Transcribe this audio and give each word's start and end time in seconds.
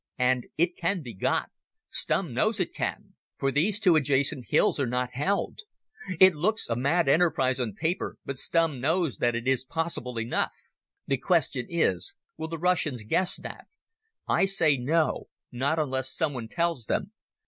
And 0.17 0.47
it 0.57 0.75
can 0.75 1.03
be 1.03 1.13
got; 1.13 1.51
Stumm 1.91 2.33
knows 2.33 2.59
it 2.59 2.73
can; 2.73 3.13
for 3.37 3.51
these 3.51 3.79
two 3.79 3.95
adjacent 3.95 4.47
hills 4.49 4.79
are 4.79 4.87
not 4.87 5.11
held... 5.11 5.59
It 6.19 6.33
looks 6.33 6.67
a 6.67 6.75
mad 6.75 7.07
enterprise 7.07 7.59
on 7.59 7.73
paper, 7.75 8.17
but 8.25 8.39
Stumm 8.39 8.79
knows 8.79 9.17
that 9.17 9.35
it 9.35 9.47
is 9.47 9.63
possible 9.63 10.19
enough. 10.19 10.53
The 11.05 11.17
question 11.19 11.67
is: 11.69 12.15
Will 12.35 12.47
the 12.47 12.57
Russians 12.57 13.03
guess 13.03 13.37
that? 13.41 13.67
I 14.27 14.45
say 14.45 14.75
no, 14.75 15.27
not 15.51 15.77
unless 15.77 16.09
someone 16.11 16.47
tells 16.47 16.87
them. 16.87 17.11